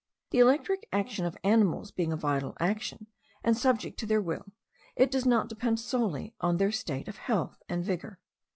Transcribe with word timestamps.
The 0.31 0.39
electric 0.39 0.87
action 0.91 1.25
of 1.27 1.37
animals 1.43 1.91
being 1.91 2.11
a 2.11 2.15
vital 2.15 2.57
action, 2.59 3.05
and 3.43 3.55
subject 3.55 3.99
to 3.99 4.07
their 4.07 4.19
will, 4.19 4.47
it 4.95 5.11
does 5.11 5.27
not 5.27 5.47
depend 5.47 5.79
solely 5.79 6.33
on 6.41 6.57
their 6.57 6.71
state 6.71 7.07
of 7.07 7.17
health 7.17 7.61
and 7.69 7.83
vigour. 7.85 8.17